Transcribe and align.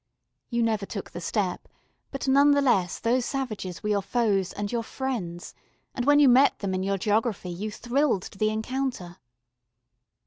You 0.49 0.63
never 0.63 0.87
took 0.87 1.11
the 1.11 1.21
step, 1.21 1.67
but 2.09 2.27
none 2.27 2.53
the 2.53 2.61
less 2.63 2.97
those 2.97 3.23
savages 3.23 3.83
were 3.83 3.89
your 3.89 4.01
foes 4.01 4.51
and 4.51 4.71
your 4.71 4.81
friends, 4.81 5.53
and 5.93 6.05
when 6.05 6.17
you 6.17 6.27
met 6.27 6.57
them 6.57 6.73
in 6.73 6.81
your 6.81 6.97
geography 6.97 7.51
you 7.51 7.69
thrilled 7.71 8.23
to 8.23 8.39
the 8.39 8.49
encounter. 8.49 9.17